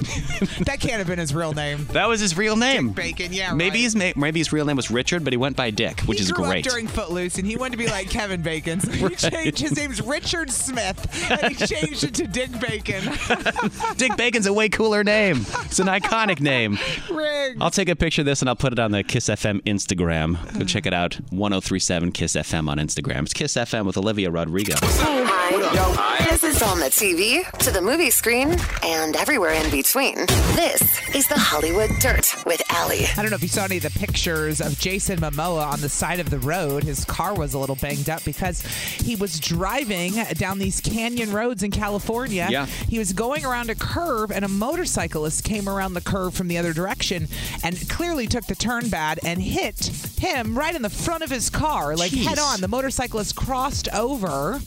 [0.61, 1.87] that can't have been his real name.
[1.93, 2.91] That was his real name.
[2.91, 3.53] Bacon, yeah.
[3.55, 3.83] Maybe right.
[3.83, 6.25] his ma- maybe his real name was Richard, but he went by Dick, which he
[6.25, 6.65] is great.
[6.65, 8.81] during Footloose, and he wanted to be like Kevin Bacon.
[8.81, 13.03] So he changed his name's Richard Smith, and he changed it to Dick Bacon.
[13.97, 15.39] Dick Bacon's a way cooler name.
[15.65, 16.79] It's an iconic name.
[17.11, 17.59] Riggs.
[17.61, 20.59] I'll take a picture of this and I'll put it on the Kiss FM Instagram.
[20.59, 21.15] Go check it out.
[21.31, 23.23] 1037 Kiss FM on Instagram.
[23.23, 24.75] It's Kiss FM with Olivia Rodrigo.
[24.81, 26.27] Hi.
[26.31, 30.15] This is on the TV, to the movie screen, and everywhere in between.
[30.55, 30.83] This
[31.15, 33.07] is the Hollywood Dirt with Allie.
[33.17, 35.89] I don't know if you saw any of the pictures of Jason Momoa on the
[35.89, 36.85] side of the road.
[36.85, 41.63] His car was a little banged up because he was driving down these canyon roads
[41.63, 42.47] in California.
[42.51, 42.67] Yeah.
[42.67, 46.59] He was going around a curve, and a motorcyclist came around the curve from the
[46.59, 47.27] other direction
[47.65, 49.87] and clearly took the turn bad and hit
[50.19, 52.25] him right in the front of his car, like Jeez.
[52.25, 52.61] head on.
[52.61, 54.61] The motorcyclist crossed over.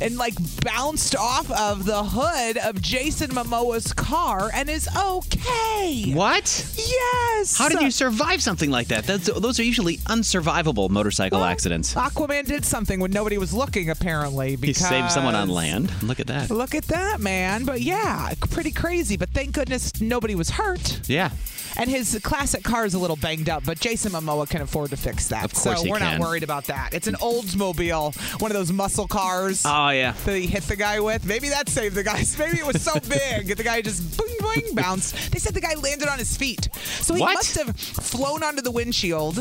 [0.00, 6.12] and like bounced off of the hood of Jason Momoa's car and is okay.
[6.12, 6.44] What?
[6.76, 7.56] Yes.
[7.56, 9.04] How did you survive something like that?
[9.04, 11.94] That's, those are usually unsurvivable motorcycle accidents.
[11.94, 14.56] Aquaman did something when nobody was looking, apparently.
[14.56, 15.90] He saved someone on land.
[16.02, 16.50] Look at that.
[16.50, 17.64] Look at that, man.
[17.64, 19.16] But yeah, pretty crazy.
[19.16, 21.08] But thank goodness nobody was hurt.
[21.08, 21.30] Yeah.
[21.78, 24.96] And his classic car is a little banged up, but Jason Momoa can afford to
[24.96, 25.44] fix that.
[25.44, 26.18] Of course so he we're can.
[26.18, 26.90] not worried about that.
[26.92, 29.62] It's an Oldsmobile, one of those muscle cars.
[29.64, 30.12] Oh, yeah.
[30.12, 31.24] that he hit the guy with.
[31.24, 32.22] Maybe that saved the guy.
[32.38, 35.32] Maybe it was so big the guy just boing boing bounced.
[35.32, 37.34] They said the guy landed on his feet, so he What?
[37.34, 39.36] must have flown onto the windshield.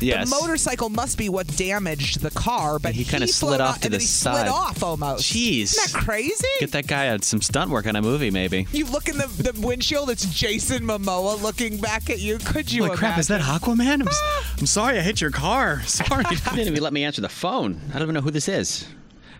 [0.00, 0.28] Yes.
[0.30, 3.98] The motorcycle must be what damaged the car, but he kinda slid off to the
[3.98, 4.34] he side.
[4.36, 5.24] slid off almost.
[5.32, 5.62] Jeez.
[5.74, 6.46] Isn't that crazy?
[6.60, 8.66] Get that guy on some stunt work on a movie, maybe.
[8.72, 12.38] You look in the, the windshield, it's Jason Momoa looking back at you.
[12.38, 13.40] Could you Holy crap, is that?
[13.40, 14.00] Aquaman?
[14.02, 14.22] I'm, s-
[14.58, 15.82] I'm sorry I hit your car.
[15.86, 16.24] Sorry.
[16.30, 17.80] you didn't even let me answer the phone.
[17.90, 18.86] I don't even know who this is.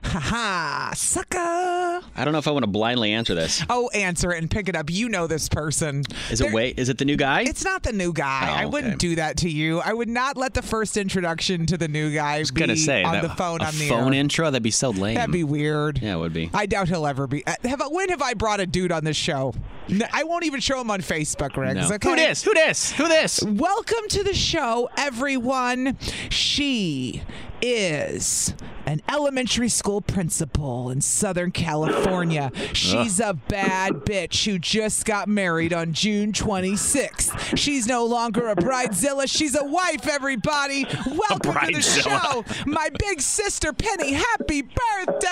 [0.05, 1.76] Ha Ha sucker.
[2.17, 3.63] I don't know if I want to blindly answer this.
[3.77, 4.89] Oh, answer it and pick it up.
[4.91, 6.03] You know this person.
[6.31, 6.79] Is it wait?
[6.79, 7.43] Is it the new guy?
[7.43, 8.49] It's not the new guy.
[8.51, 9.09] Oh, I wouldn't okay.
[9.09, 9.81] do that to you.
[9.81, 12.77] I would not let the first introduction to the new guy I was be gonna
[12.77, 14.21] say on that the phone a on the phone air.
[14.21, 14.47] intro.
[14.51, 15.17] That'd be so lame.
[15.17, 16.01] That'd be weird.
[16.01, 16.51] Yeah, it would be.
[16.55, 17.45] I doubt he'll ever be.
[17.47, 19.53] uh, Have I, when have I brought a dude on this show?
[19.89, 21.89] No, I won't even show him on Facebook, Riggs.
[21.91, 21.95] No.
[21.97, 22.09] Okay?
[22.11, 22.43] Who this?
[22.45, 22.93] Who this?
[22.93, 23.43] Who this?
[23.43, 25.99] Welcome to the show, everyone.
[26.31, 27.23] She
[27.63, 28.55] is
[28.87, 32.53] an elementary school principal in Southern California.
[32.73, 37.57] She's a bad bitch who just got married on June 26th.
[37.57, 39.29] She's no longer a bridezilla.
[39.29, 40.87] She's a wife, everybody.
[41.07, 44.13] Welcome to the show, my big sister Penny.
[44.13, 45.27] Happy birthday!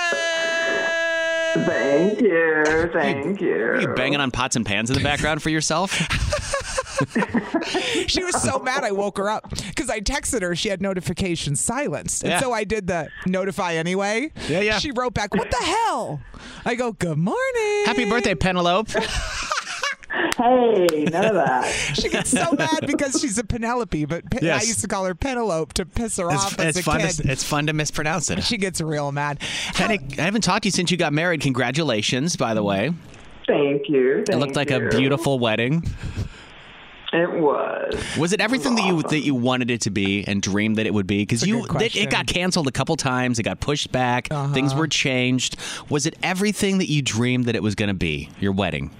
[1.54, 3.54] Thank you, thank you.
[3.54, 5.92] Are you banging on pots and pans in the background for yourself?
[8.08, 10.54] she was so mad I woke her up because I texted her.
[10.54, 12.22] She had notifications silenced.
[12.22, 12.40] And Yeah.
[12.40, 14.30] so I did the notify anyway.
[14.48, 14.78] Yeah, yeah.
[14.78, 16.20] She wrote back, What the hell?
[16.64, 17.84] I go, Good morning.
[17.86, 18.92] Happy birthday, Penelope.
[20.36, 21.64] Hey, none of that.
[21.94, 24.62] She gets so mad because she's a Penelope, but Pe- Yes.
[24.64, 27.00] I used to call her Penelope to piss her It's, off as it's a fun.
[27.00, 27.10] kid.
[27.10, 28.42] To, it's fun to mispronounce it.
[28.42, 29.40] she gets real mad.
[29.74, 31.40] Penny, I haven't talked to you since you got married.
[31.40, 32.92] Congratulations, by the way.
[33.46, 34.24] Thank you.
[34.28, 34.86] It looked like you.
[34.86, 35.84] a beautiful wedding.
[37.14, 38.16] It was.
[38.18, 40.92] Was it everything that you that you wanted it to be and dreamed that it
[40.92, 41.22] would be?
[41.22, 43.38] Because you it, it got canceled a couple times.
[43.38, 44.26] It got pushed back.
[44.32, 44.52] Uh-huh.
[44.52, 45.56] Things were changed.
[45.88, 48.30] Was it everything that you dreamed that it was going to be?
[48.40, 48.90] Your wedding.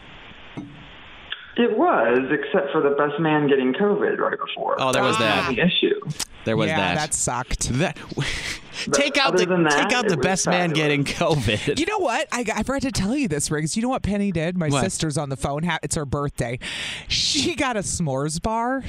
[1.57, 4.77] It was, except for the best man getting COVID right before.
[4.79, 5.49] Oh, there was that.
[5.49, 6.01] the issue.
[6.45, 6.95] There was yeah, that.
[6.95, 7.69] that sucked.
[7.71, 7.99] That
[8.93, 11.79] take out the that, take out the best man getting COVID.
[11.79, 12.29] You know what?
[12.33, 13.77] I, I forgot to tell you this, Riggs.
[13.77, 14.57] You know what Penny did?
[14.57, 14.83] My What?
[14.83, 15.63] sister's on the phone.
[15.83, 16.59] It's her birthday.
[17.09, 18.83] She got a s'mores bar,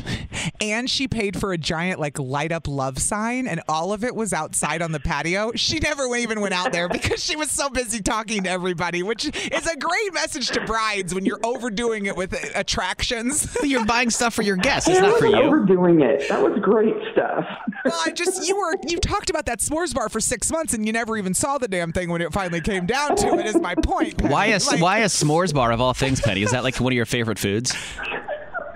[0.62, 4.16] and she paid for a giant like light up love sign, and all of it
[4.16, 5.52] was outside on the patio.
[5.56, 9.26] She never even went out there because she was so busy talking to everybody, which
[9.26, 13.56] is a great message to brides when you're overdoing it with attractions.
[13.64, 14.90] You're buying stuff for your guests.
[14.90, 15.48] It's I not for wasn't you.
[15.48, 16.28] overdoing it.
[16.30, 17.46] That was great stuff.
[17.86, 20.86] Well, I just you were you talked about that s'mores bar for six months, and
[20.86, 23.46] you never even saw the damn thing when it finally came down to it.
[23.46, 24.18] Is my point?
[24.18, 24.34] Penny.
[24.34, 26.44] Why a Like, why a s'mores bar of all things, Penny?
[26.44, 27.74] Is that like one of your favorite foods?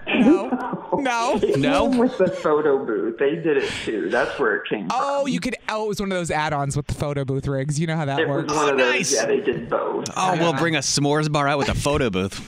[0.08, 0.50] No,
[0.98, 1.40] no.
[1.58, 1.86] No?
[1.86, 4.10] With the photo booth, they did it too.
[4.10, 5.32] That's where it came Oh, from.
[5.32, 5.56] you could.
[5.70, 7.80] Oh, it was one of those add-ons with the photo booth rigs.
[7.80, 8.54] You know how that It was works.
[8.54, 8.92] one of those.
[8.92, 9.14] nice.
[9.16, 10.06] Yeah, they did both.
[10.18, 12.40] Oh, we'll bring a s'mores bar out with a photo booth.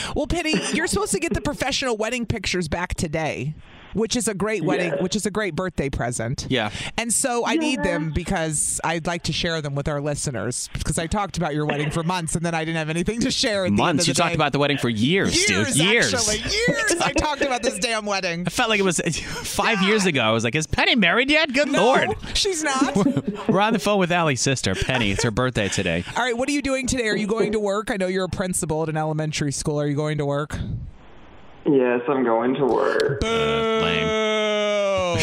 [0.16, 3.54] Well, Penny, you're supposed to get the professional wedding pictures back today,
[3.94, 5.02] which is a great wedding, Yes.
[5.02, 6.46] which is a great birthday present.
[6.48, 6.70] Yeah.
[6.96, 10.98] And so I need them because I'd like to share them with our listeners because
[10.98, 13.64] I talked about your wedding for months and then I didn't have anything to share.
[13.64, 14.04] At the end Months.
[14.04, 15.76] of You the talked about the wedding for years, years, dude.
[15.84, 16.14] Years.
[16.14, 16.94] actually, years.
[17.00, 18.44] I talked about this damn wedding.
[18.46, 20.20] I felt like it was five years ago.
[20.20, 22.08] I was like, "Is Penny married yet?" Good No, lord.
[22.34, 22.94] she's not.
[23.48, 25.10] We're on the phone with Allie's sister, Penny.
[25.10, 26.04] It's her birthday today.
[26.16, 27.08] All right, what are you doing today?
[27.08, 27.90] Are you going to work?
[27.90, 29.80] I know you're a principal at an elementary school.
[29.80, 30.56] Are you going to work?
[31.66, 33.22] Yes, I'm going to work.
[33.22, 33.26] Uh,
[33.82, 34.08] lame.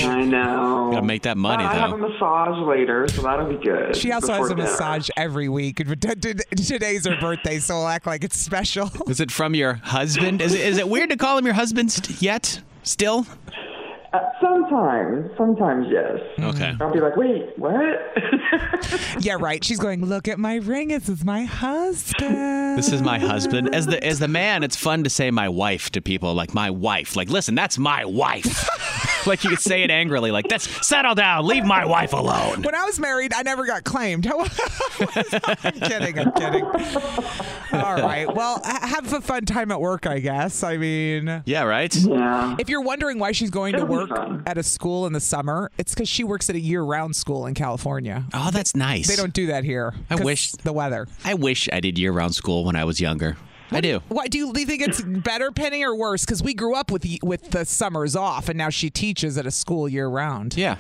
[0.10, 0.90] I know.
[0.94, 3.96] Gotta make that money, But I have a massage later, so that'll be good.
[3.96, 4.64] She also has a dinner.
[4.68, 5.78] massage every week.
[5.88, 8.92] Today's her birthday, so we'll act like it's special.
[9.08, 10.42] Is it from your husband?
[10.42, 12.62] Is it, is it weird to call him your husband st- yet?
[12.84, 13.26] Still?
[14.16, 16.20] Uh, sometimes, sometimes yes.
[16.40, 16.74] Okay.
[16.80, 17.82] I'll be like, wait, what?
[19.20, 19.62] yeah, right.
[19.62, 20.88] She's going, look at my ring.
[20.88, 22.78] This is my husband.
[22.78, 23.76] This is my husband.
[23.76, 26.70] As the as the man, it's fun to say my wife to people, like my
[26.70, 27.18] wife.
[27.18, 28.70] Like, listen, that's my wife.
[29.28, 32.62] like you could say it angrily, like that's settle down, leave my wife alone.
[32.62, 34.28] When I was married, I never got claimed.
[35.00, 36.20] I'm kidding.
[36.20, 36.66] I'm kidding.
[36.66, 38.26] All right.
[38.34, 40.64] Well, have a fun time at work, I guess.
[40.64, 41.94] I mean, Yeah, right.
[41.96, 42.56] Yeah.
[42.60, 45.20] if you're wondering why she's going to It'll be work at a school in the
[45.20, 48.26] summer, it's because she works at a year-round school in California.
[48.34, 49.08] Oh, that's nice.
[49.08, 49.94] They don't do that here.
[50.10, 51.08] I wish- the weather.
[51.24, 53.38] I wish I did year-round school when I was younger.
[53.72, 54.02] I do.
[54.10, 56.24] Why do you, do you think it's better, Penny, or worse?
[56.24, 59.46] Because we grew up with the, with the summers off, and now she teaches at
[59.46, 60.56] a school year round.
[60.56, 60.78] Yeah.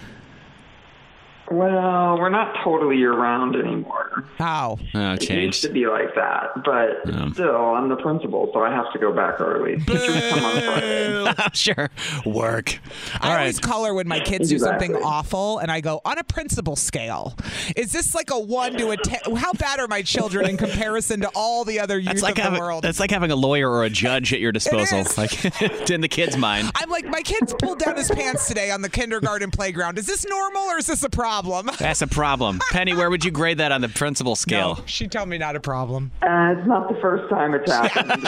[1.51, 4.25] Well, we're not totally year round anymore.
[4.37, 4.79] How?
[4.95, 5.61] Oh, It used changed.
[5.63, 7.01] to be like that, but
[7.33, 9.77] still, I'm the principal, so I have to go back early.
[9.85, 11.33] Teachers come on Friday.
[11.53, 11.89] sure.
[12.25, 12.79] Work.
[13.21, 13.61] I All always right.
[13.63, 17.35] call her when my kids do something awful, and I go on a principal scale.
[17.75, 19.35] Is this like a one to a ten?
[19.35, 22.35] How bad are my children in comparison to all the other youth That's like of
[22.37, 22.83] the having world?
[22.83, 25.45] that's like having a lawyer or a judge at your disposal, like
[25.91, 26.71] in the kid's mind.
[26.75, 29.97] I'm like, my kid's pulled down his pants today on the kindergarten playground.
[29.99, 31.34] Is this normal or is this a problem?
[31.79, 32.59] That's a problem.
[32.71, 34.75] Penny, where would you grade that on the principal scale?
[34.75, 36.11] No, she told me not a problem.
[36.21, 38.27] Uh, it's not the first time it's happened.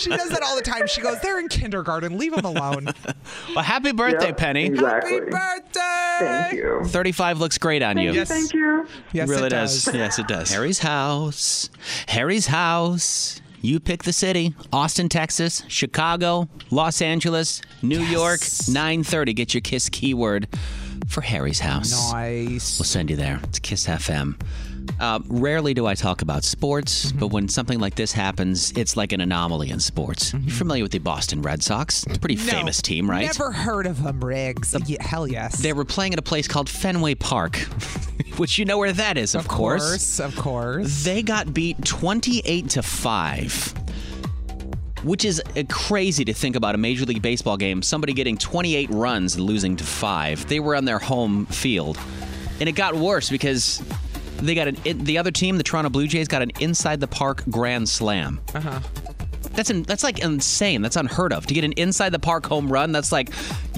[0.00, 0.86] She does that all the time.
[0.86, 2.18] She goes, "They're in kindergarten.
[2.18, 2.88] Leave them alone."
[3.54, 4.66] Well, happy birthday, Yep, Penny.
[4.66, 5.14] Exactly.
[5.14, 6.16] Happy birthday!
[6.20, 6.80] Thank you.
[6.84, 8.12] 35 looks great on you.
[8.12, 8.28] Yes.
[8.28, 8.86] Thank you.
[9.12, 9.92] Yes, really it does.
[9.92, 10.50] Yes, it does.
[10.50, 11.68] Harry's house.
[12.08, 13.40] Harry's house.
[13.60, 14.54] You pick the city.
[14.72, 18.40] Austin, Texas, Chicago, Los Angeles, New York.
[18.40, 19.34] 9:30.
[19.34, 20.48] Get your kiss keyword
[21.08, 22.12] for Harry's house.
[22.12, 22.78] Nice.
[22.78, 23.40] We'll send you there.
[23.44, 24.40] It's Kiss FM.
[24.98, 27.18] Uh, rarely do I talk about sports, Mm-hmm.
[27.18, 30.32] but when something like this happens, it's like an anomaly in sports.
[30.34, 32.04] You're familiar with the Boston Red Sox?
[32.06, 32.46] It's a pretty Mm-hmm.
[32.46, 33.26] No, famous team, right?
[33.26, 34.74] Never heard of them, Riggs.
[34.86, 35.58] Yeah, hell yes.
[35.62, 37.56] They were playing at a place called Fenway Park,
[38.36, 39.82] which you know where that is, of, course.
[39.82, 41.04] of course, of course.
[41.04, 43.74] They got beat 28 to 5.
[45.02, 48.90] Which is uh, crazy to think about a Major League Baseball game, somebody getting 28
[48.90, 50.48] runs and losing to 5.
[50.48, 51.98] They were on their home field.
[52.60, 53.82] And it got worse because
[54.38, 57.42] they got an the other team, the Toronto Blue Jays got an inside the park
[57.48, 58.40] grand slam.
[58.54, 58.80] Uh-huh.
[59.52, 60.82] That's in, that's like insane.
[60.82, 61.46] That's unheard of.
[61.46, 63.30] To get an inside the park home run, that's like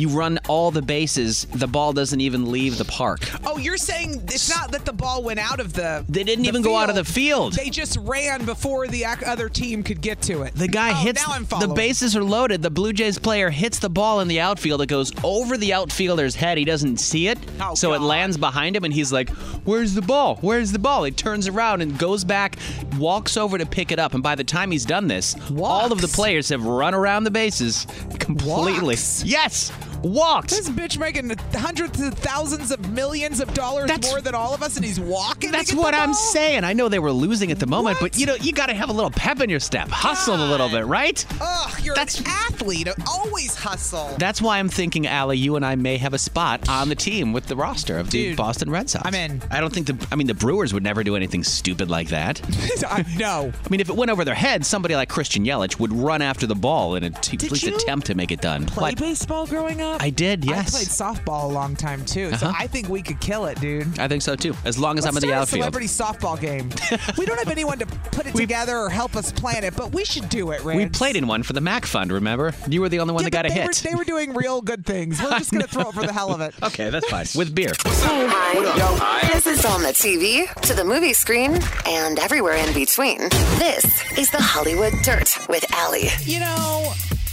[0.03, 3.21] you run all the bases, the ball doesn't even leave the park.
[3.47, 6.05] Oh, you're saying it's not that the ball went out of the.
[6.09, 7.55] They didn't the even go out of the field.
[7.55, 10.55] They just ran before the other team could get to it.
[10.55, 11.69] The guy Oh, hits Now I'm following.
[11.69, 12.63] the bases are loaded.
[12.63, 14.83] The Blue Jays player hits the ball in the outfield.
[14.83, 16.59] It goes over the outfielder's head.
[16.59, 19.31] He doesn't see it, Oh, so it lands behind him, and he's like,
[19.65, 20.39] "Where's the ball?
[20.41, 22.57] Where's the ball?" He turns around and goes back,
[22.99, 26.01] walks over to pick it up, and by the time he's done this, all of
[26.01, 27.87] the players have run around the bases
[28.19, 28.97] completely.
[28.97, 29.23] Walks?
[29.25, 29.71] Yes,
[30.03, 30.51] walked.
[30.51, 34.63] This bitch making hundreds of thousands of millions of dollars That's- more than all of
[34.63, 35.51] us, and he's walking.
[35.51, 36.65] That's what I'm saying.
[36.65, 38.13] I know they were losing at the moment, What?
[38.13, 40.49] but you know you got to have a little pep in your step, hustle a
[40.49, 41.25] little bit, right?
[41.41, 42.89] Ugh, you're That's- an athlete.
[43.09, 44.15] Always hustle.
[44.19, 47.33] That's why I'm thinking, Allie, you and I may have a spot on the team
[47.33, 49.07] with the roster of the Dude, Boston Red Sox.
[49.07, 49.43] I'm in.
[49.51, 50.07] I don't think the.
[50.11, 52.41] I mean, the Brewers would never do anything stupid like that.
[52.89, 53.53] I know.
[53.65, 56.47] I mean, if it went over their heads, somebody like Christian Yelich would run after
[56.47, 58.67] the ball in a t- at least attempt to make it done.
[58.67, 59.92] Play But baseball growing up?
[60.01, 60.69] I did, yes.
[60.75, 62.55] I played softball a long time too, so Uh-huh.
[62.59, 63.99] I think we could kill it, dude.
[63.99, 64.55] I think so too.
[64.65, 65.61] As long as Let's I'm in the start a outfield.
[65.63, 66.71] celebrity softball game.
[67.19, 69.93] we don't have anyone to put it We- together or help us plan it, but
[69.93, 70.77] we should do it, Riggs.
[70.79, 72.13] We played in one for the MACC Fund.
[72.13, 72.53] Remember?
[72.69, 73.67] You were the only one Yeah, that got but a they hit.
[73.85, 75.21] Were, they were doing real good things.
[75.23, 76.55] We're just gonna throw it for the hell of it.
[76.63, 77.27] okay, that's fine.
[77.35, 77.73] With beer.
[77.85, 79.29] Hi.
[79.33, 83.19] This is on the TV, to the movie screen, and everywhere in between.
[83.59, 83.85] This
[84.19, 86.09] is the Hollywood Dirt with Allie.
[86.23, 86.93] You know,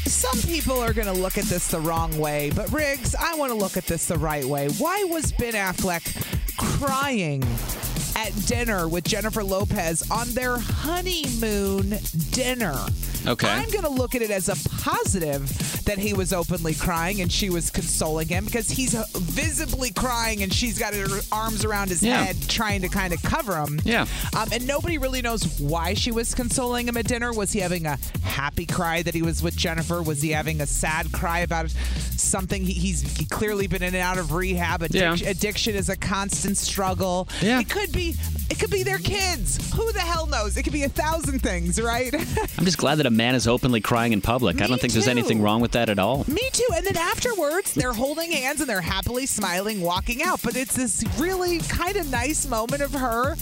[0.10, 3.52] some people are going to look at this the wrong way, but Riggs, I want
[3.52, 4.70] to look at this the right way.
[4.78, 6.04] Why was Ben Affleck
[6.58, 7.42] crying
[8.16, 11.98] at dinner with Jennifer Lopez on their honeymoon
[12.32, 12.76] dinner?
[13.28, 13.50] Okay.
[13.50, 15.48] I'm going to look at it as a positive
[15.86, 20.54] that he was openly crying and she was consoling him because he's visibly crying and
[20.54, 22.24] she's got her arms around his Yeah.
[22.24, 23.80] head trying to kind of cover him.
[23.84, 24.06] Yeah.
[24.38, 27.34] Um, and nobody really knows why she was consoling him at dinner.
[27.34, 30.02] Was he having a happy cry that he was with Jennifer?
[30.02, 32.64] Was he having a sad cry about something?
[32.64, 34.82] He, he's clearly been in and out of rehab.
[34.82, 35.30] Addic- Yeah.
[35.30, 37.28] Addiction is a constant struggle.
[37.42, 37.60] Yeah.
[37.60, 39.74] It could be be it could be their kids.
[39.76, 40.58] Who the hell knows?
[40.58, 42.14] It could be a thousand things, right?
[42.58, 44.62] I'm just glad that a man is openly crying in public.
[44.62, 46.26] I don't think there's anything wrong with that at all.
[46.28, 46.68] Me too.
[46.76, 50.42] And then afterwards, they're holding hands and they're happily smiling, walking out.
[50.44, 53.36] But it's this really kind of nice moment of her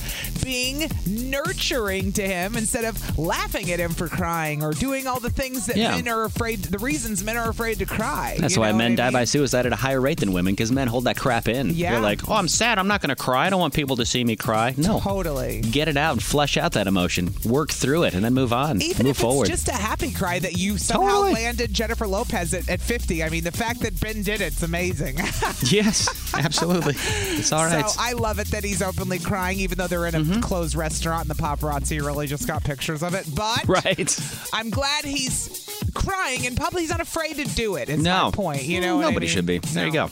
[0.44, 5.30] being nurturing to him instead of laughing at him for crying or doing all the
[5.30, 5.92] things that Yeah.
[5.96, 8.38] men are afraid, the reasons men are afraid to cry.
[8.40, 10.88] That's why men I die by suicide at a higher rate than women because men
[10.88, 11.72] hold that crap in.
[11.72, 11.92] Yeah.
[11.94, 12.78] They're like, oh, I'm sad.
[12.78, 13.48] I'm not going to cry.
[13.48, 14.74] I don't want people to see me cry.
[14.78, 14.97] No.
[15.02, 15.62] Totally.
[15.62, 17.34] Get it out and flesh out that emotion.
[17.46, 18.82] Work through it and then move on.
[18.82, 19.50] Even move if forward.
[19.50, 21.34] it's just a happy cry that you somehow Totally.
[21.34, 23.24] landed Jennifer Lopez at, at 50.
[23.24, 25.18] I mean, the fact that Ben did it's amazing.
[25.66, 26.96] yes, absolutely.
[26.98, 27.88] It's all right.
[27.90, 30.40] So I love it that he's openly crying, even though they're in a Mm-hmm.
[30.42, 33.26] closed restaurant and the paparazzi really just got pictures of it.
[33.36, 34.20] But Right.
[34.54, 35.67] I'm glad he's
[35.98, 36.82] crying in public.
[36.82, 37.90] He's not afraid to do it.
[37.90, 37.96] it.
[37.96, 38.64] Is no my point.
[38.64, 39.36] You know, what I nobody mean?
[39.36, 39.60] should be.
[39.60, 40.10] There you go.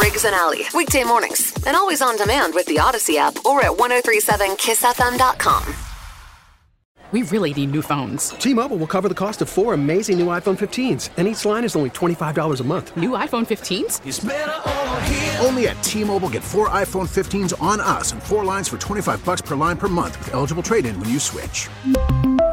[0.00, 3.72] Riggs and Allie, weekday mornings, and always on demand with the Audacy app or at
[3.72, 5.74] 1037kissfm.com.
[7.10, 8.30] We really need new phones.
[8.30, 11.76] T-Mobile will cover the cost of four amazing new iPhone 15s, and each line is
[11.76, 12.96] only $25 a month.
[12.96, 15.44] New iPhone 15s?
[15.44, 19.42] Only at T-Mobile get four iPhone 15s on us and four lines for 25 bucks
[19.42, 21.68] per line per month with eligible trade-in when you switch.